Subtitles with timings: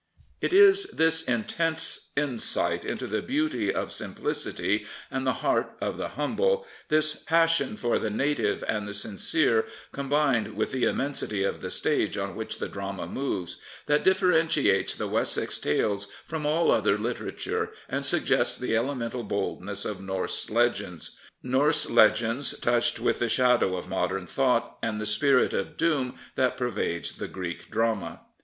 [0.41, 5.95] It is this intense insight into the beauty of sim plicity and the heart of
[5.97, 11.47] the humble, this passion for the native and the sincere, combined with the im mensity
[11.47, 14.95] of the stage on which the drama moves, that 307 Prophets, Priests, and Kings differentiates
[14.95, 20.49] the Wessex tales from all other litera ture and suggests the elemental boldness of Norse
[20.49, 26.17] legends— Norse legends touched with the shadow of modern thought and the spirit of doom
[26.33, 28.21] that pervades the Greek di'ama.